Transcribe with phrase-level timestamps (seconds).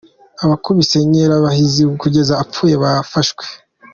[0.43, 3.45] Abakubise Nkerabahizi kugeza apfuye bafashwe